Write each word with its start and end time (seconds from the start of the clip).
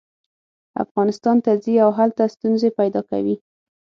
افغانستان 0.83 1.37
ته 1.45 1.51
ځي 1.63 1.75
او 1.85 1.89
هلته 1.99 2.23
ستونزې 2.35 2.69
پیدا 2.79 3.01
کوي. 3.09 3.35